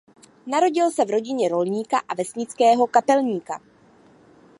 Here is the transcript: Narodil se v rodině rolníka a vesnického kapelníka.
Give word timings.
Narodil 0.45 0.91
se 0.91 1.05
v 1.05 1.09
rodině 1.09 1.49
rolníka 1.49 1.97
a 2.07 2.13
vesnického 2.15 2.87
kapelníka. 2.87 3.61